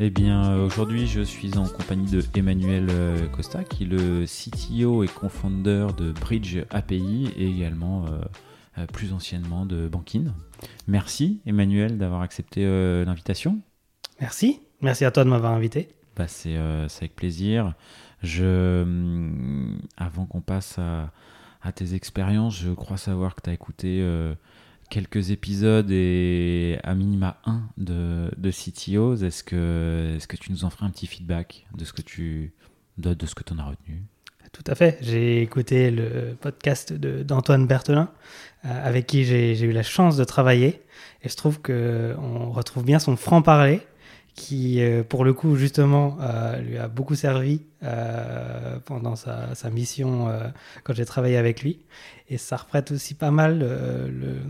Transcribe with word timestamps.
Eh 0.00 0.10
bien, 0.10 0.52
euh, 0.52 0.64
aujourd'hui, 0.64 1.08
je 1.08 1.20
suis 1.20 1.58
en 1.58 1.66
compagnie 1.66 2.08
de 2.08 2.22
Emmanuel 2.36 2.86
euh, 2.88 3.26
Costa, 3.26 3.64
qui 3.64 3.82
est 3.82 3.86
le 3.86 4.26
CTO 4.26 5.02
et 5.02 5.08
co-founder 5.08 5.88
de 5.96 6.12
Bridge 6.12 6.58
API 6.70 7.32
et 7.36 7.48
également 7.48 8.06
euh, 8.06 8.86
plus 8.86 9.12
anciennement 9.12 9.66
de 9.66 9.88
Bankin. 9.88 10.26
Merci, 10.86 11.40
Emmanuel, 11.46 11.98
d'avoir 11.98 12.22
accepté 12.22 12.64
l'invitation. 13.04 13.58
Merci. 14.20 14.60
Merci 14.82 15.04
à 15.04 15.10
toi 15.10 15.24
de 15.24 15.30
m'avoir 15.30 15.52
invité. 15.52 15.88
Bah, 16.14 16.28
c'est 16.28 16.56
avec 16.56 17.16
plaisir. 17.16 17.74
Je, 18.22 18.82
hum, 18.82 19.80
avant 19.96 20.26
qu'on 20.26 20.42
passe 20.42 20.78
à, 20.78 21.10
à, 21.60 21.72
tes 21.72 21.94
expériences, 21.94 22.56
je 22.56 22.70
crois 22.70 22.98
savoir 22.98 23.34
que 23.34 23.40
tu 23.40 23.50
as 23.50 23.52
écouté 23.52 24.00
quelques 24.90 25.30
épisodes 25.30 25.90
et 25.90 26.78
à 26.82 26.94
minima 26.94 27.38
un 27.44 27.62
de, 27.76 28.30
de 28.36 28.50
CTOs. 28.50 29.22
Est-ce 29.24 29.42
que, 29.42 30.16
est 30.16 30.26
que 30.26 30.36
tu 30.36 30.52
nous 30.52 30.64
en 30.64 30.70
ferais 30.70 30.86
un 30.86 30.90
petit 30.90 31.06
feedback 31.06 31.66
de 31.76 31.84
ce 31.84 31.92
que 31.92 32.02
tu 32.02 32.52
de, 32.98 33.14
de 33.14 33.26
ce 33.26 33.34
que 33.34 33.42
en 33.52 33.58
as 33.58 33.64
retenu? 33.64 34.02
Tout 34.52 34.64
à 34.66 34.74
fait. 34.74 34.98
J'ai 35.02 35.42
écouté 35.42 35.90
le 35.90 36.36
podcast 36.40 36.92
d'Antoine 36.92 37.66
Berthelin, 37.66 38.10
euh, 38.64 38.86
avec 38.86 39.06
qui 39.06 39.24
j'ai 39.24 39.60
eu 39.60 39.72
la 39.72 39.82
chance 39.82 40.16
de 40.16 40.24
travailler. 40.24 40.82
Et 41.22 41.28
je 41.28 41.36
trouve 41.36 41.60
qu'on 41.60 42.50
retrouve 42.50 42.84
bien 42.84 42.98
son 42.98 43.16
franc-parler 43.16 43.82
qui, 44.38 44.80
euh, 44.80 45.02
pour 45.02 45.24
le 45.24 45.34
coup, 45.34 45.56
justement, 45.56 46.16
euh, 46.20 46.60
lui 46.60 46.78
a 46.78 46.86
beaucoup 46.86 47.16
servi 47.16 47.62
euh, 47.82 48.78
pendant 48.84 49.16
sa, 49.16 49.48
mission 49.70 50.28
quand 50.84 50.94
j'ai 50.94 51.04
travaillé 51.04 51.36
avec 51.36 51.62
lui. 51.62 51.80
Et 52.28 52.38
ça 52.38 52.56
reprête 52.56 52.92
aussi 52.92 53.14
pas 53.14 53.32
mal 53.32 53.66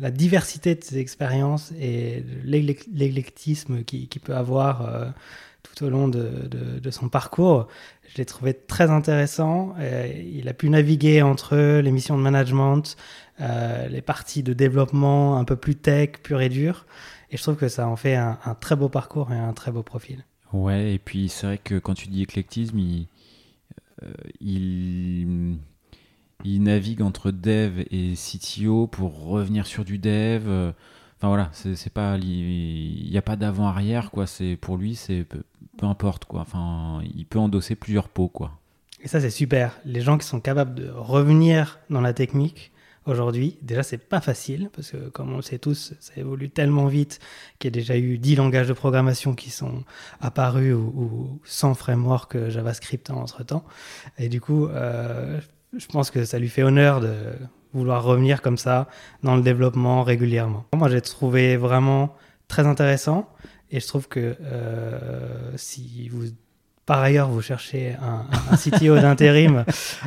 la 0.00 0.10
diversité 0.10 0.74
de 0.74 0.84
ses 0.84 0.98
expériences 0.98 1.72
et 1.80 2.24
l'éclectisme 2.44 3.82
qu'il 3.84 4.08
qui 4.08 4.18
peut 4.18 4.36
avoir 4.36 5.12
tout 5.62 5.84
au 5.84 5.90
long 5.90 6.08
de, 6.08 6.90
son 6.90 7.08
parcours. 7.08 7.68
Je 8.12 8.18
l'ai 8.18 8.24
trouvé 8.26 8.54
très 8.54 8.90
intéressant. 8.90 9.74
il 9.80 10.48
a 10.48 10.52
pu 10.52 10.68
naviguer 10.68 11.22
entre 11.22 11.56
les 11.80 11.90
missions 11.90 12.18
de 12.18 12.22
management, 12.22 12.96
les 13.38 14.02
parties 14.02 14.42
de 14.42 14.52
développement 14.52 15.38
un 15.38 15.44
peu 15.44 15.56
plus 15.56 15.76
tech, 15.76 16.10
pur 16.22 16.40
et 16.40 16.48
dur. 16.48 16.86
Et 17.30 17.36
je 17.36 17.42
trouve 17.42 17.56
que 17.56 17.68
ça 17.68 17.86
en 17.88 17.96
fait 17.96 18.16
un, 18.16 18.36
très 18.60 18.76
beau 18.76 18.88
parcours 18.88 19.32
et 19.32 19.36
un 19.36 19.52
très 19.52 19.70
beau 19.70 19.82
profil. 19.82 20.24
Ouais, 20.52 20.94
et 20.94 20.98
puis 20.98 21.28
c'est 21.28 21.46
vrai 21.46 21.58
que 21.58 21.78
quand 21.78 21.94
tu 21.94 22.08
dis 22.08 22.22
éclectisme, 22.22 22.78
il, 22.78 23.06
euh, 24.02 24.12
il, 24.40 25.56
il, 26.44 26.62
navigue 26.62 27.02
entre 27.02 27.30
dev 27.30 27.84
et 27.90 28.14
CTO 28.14 28.88
pour 28.88 29.26
revenir 29.26 29.66
sur 29.66 29.84
du 29.84 29.98
dev. 29.98 30.42
Enfin 31.20 31.28
voilà, 31.28 31.50
c'est 31.52 31.92
pas, 31.92 32.16
il 32.16 33.10
n'y 33.10 33.18
a 33.18 33.22
pas 33.22 33.36
d'avant-arrière 33.36 34.10
quoi. 34.10 34.26
C'est 34.26 34.56
pour 34.56 34.76
lui, 34.76 34.96
c'est 34.96 35.22
peu, 35.22 35.42
peu, 35.76 35.86
importe 35.86 36.24
quoi. 36.24 36.40
Enfin, 36.40 37.00
il 37.14 37.26
peut 37.26 37.38
endosser 37.38 37.76
plusieurs 37.76 38.08
pots 38.08 38.28
quoi. 38.28 38.58
Et 39.02 39.06
ça 39.06 39.20
c'est 39.20 39.30
super. 39.30 39.78
Les 39.84 40.00
gens 40.00 40.18
qui 40.18 40.26
sont 40.26 40.40
capables 40.40 40.74
de 40.74 40.88
revenir 40.88 41.78
dans 41.90 42.00
la 42.00 42.12
technique, 42.12 42.72
aujourd'hui. 43.06 43.58
Déjà, 43.62 43.82
c'est 43.82 43.98
pas 43.98 44.20
facile 44.20 44.70
parce 44.74 44.90
que, 44.90 45.08
comme 45.08 45.32
on 45.32 45.36
le 45.36 45.42
sait 45.42 45.58
tous, 45.58 45.94
ça 46.00 46.12
évolue 46.16 46.50
tellement 46.50 46.86
vite 46.86 47.20
qu'il 47.58 47.68
y 47.68 47.72
a 47.72 47.78
déjà 47.80 47.96
eu 47.96 48.18
10 48.18 48.36
langages 48.36 48.68
de 48.68 48.72
programmation 48.72 49.34
qui 49.34 49.50
sont 49.50 49.84
apparus 50.20 50.74
ou, 50.74 51.40
sans 51.44 51.74
framework 51.74 52.48
JavaScript 52.48 53.10
entre 53.10 53.44
temps. 53.44 53.64
Et 54.18 54.28
du 54.28 54.40
coup, 54.40 54.66
euh, 54.66 55.40
je 55.76 55.86
pense 55.86 56.10
que 56.10 56.24
ça 56.24 56.38
lui 56.38 56.48
fait 56.48 56.62
honneur 56.62 57.00
de 57.00 57.14
vouloir 57.72 58.02
revenir 58.02 58.42
comme 58.42 58.58
ça 58.58 58.88
dans 59.22 59.36
le 59.36 59.42
développement 59.42 60.02
régulièrement. 60.02 60.64
Moi, 60.74 60.88
j'ai 60.88 61.00
trouvé 61.00 61.56
vraiment 61.56 62.16
très 62.48 62.66
intéressant 62.66 63.28
et 63.70 63.80
je 63.80 63.86
trouve 63.86 64.08
que 64.08 64.36
euh, 64.40 65.56
si 65.56 66.08
vous 66.08 66.26
par 66.86 67.00
ailleurs 67.00 67.28
vous 67.28 67.42
cherchez 67.42 67.96
un, 68.02 68.26
un 68.50 68.56
CTO 68.56 68.96
d'intérim 68.96 69.64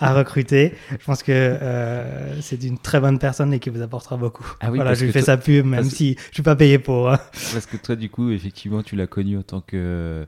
à 0.00 0.12
recruter, 0.14 0.74
je 0.90 1.04
pense 1.04 1.22
que 1.22 1.32
euh, 1.32 2.40
c'est 2.40 2.62
une 2.64 2.78
très 2.78 3.00
bonne 3.00 3.18
personne 3.18 3.52
et 3.52 3.60
qui 3.60 3.70
vous 3.70 3.82
apportera 3.82 4.16
beaucoup. 4.16 4.46
Ah 4.60 4.70
oui, 4.70 4.78
voilà, 4.78 4.94
je 4.94 5.04
lui 5.04 5.12
fais 5.12 5.22
sa 5.22 5.36
pub, 5.36 5.66
même 5.66 5.84
si 5.84 6.16
je 6.30 6.34
suis 6.34 6.42
pas 6.42 6.56
payé 6.56 6.78
pour. 6.78 7.10
Hein. 7.10 7.18
Parce 7.52 7.66
que 7.66 7.76
toi, 7.76 7.96
du 7.96 8.10
coup, 8.10 8.30
effectivement, 8.30 8.82
tu 8.82 8.96
l'as 8.96 9.06
connu 9.06 9.38
en 9.38 9.42
tant 9.42 9.60
que 9.60 10.26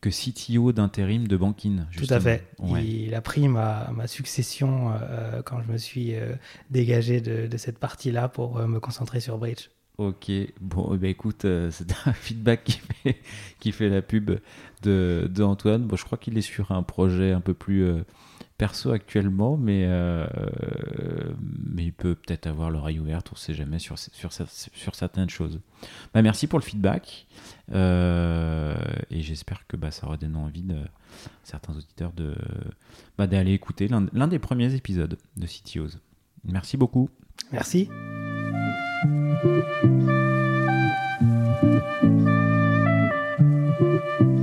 que 0.00 0.10
CTO 0.10 0.72
d'intérim 0.72 1.28
de 1.28 1.36
Bankin. 1.36 1.86
Tout 1.96 2.06
à 2.10 2.18
fait. 2.18 2.44
Il 2.80 3.14
a 3.14 3.20
pris 3.20 3.46
ma, 3.46 3.88
ma 3.94 4.08
succession 4.08 4.92
euh, 5.00 5.42
quand 5.42 5.62
je 5.62 5.70
me 5.70 5.78
suis 5.78 6.16
euh, 6.16 6.34
dégagé 6.70 7.20
de, 7.20 7.46
de 7.46 7.56
cette 7.56 7.78
partie-là 7.78 8.28
pour 8.28 8.58
me 8.66 8.80
concentrer 8.80 9.20
sur 9.20 9.38
Bridge. 9.38 9.68
Ok, 9.98 10.30
bon, 10.60 10.92
eh 10.94 10.96
ben, 10.96 11.10
écoute, 11.10 11.44
euh, 11.44 11.70
c'est 11.70 11.86
un 12.06 12.12
feedback 12.12 12.80
qui 13.60 13.72
fait, 13.72 13.88
la 13.88 14.02
pub 14.02 14.30
de, 14.82 15.30
de 15.30 15.42
Antoine. 15.42 15.82
Bon, 15.82 15.96
je 15.96 16.04
crois 16.04 16.18
qu'il 16.18 16.36
est 16.38 16.42
sur 16.42 16.72
un 16.72 16.82
projet 16.82 17.32
un 17.32 17.42
peu 17.42 17.52
plus 17.52 17.84
euh, 17.84 18.02
perso 18.56 18.90
actuellement, 18.90 19.58
mais, 19.58 19.84
euh, 19.86 20.26
mais 21.66 21.84
il 21.84 21.92
peut 21.92 22.14
peut-être 22.14 22.46
avoir 22.46 22.70
l'oreille 22.70 23.00
ouverte, 23.00 23.28
on 23.32 23.34
ne 23.34 23.38
sait 23.38 23.54
jamais, 23.54 23.78
sur, 23.78 23.98
sur, 23.98 24.32
certaines 24.94 25.28
choses. 25.28 25.60
Bah, 26.14 26.22
merci 26.22 26.46
pour 26.46 26.58
le 26.58 26.64
feedback, 26.64 27.26
et 27.70 29.20
j'espère 29.20 29.66
que 29.66 29.76
bah, 29.76 29.90
ça 29.90 30.06
aura 30.06 30.16
donné 30.16 30.38
envie 30.38 30.62
de 30.62 30.78
certains 31.42 31.76
auditeurs 31.76 32.12
de, 32.12 32.34
bah, 33.18 33.26
d'aller 33.26 33.52
écouter 33.52 33.88
l'un 33.88 34.28
des 34.28 34.38
premiers 34.38 34.74
épisodes 34.74 35.18
de 35.36 35.46
CTOs. 35.46 35.98
Merci 36.44 36.76
beaucoup. 36.76 37.10
Merci. 37.52 37.88
Thank 39.02 39.42
you. 44.20 44.41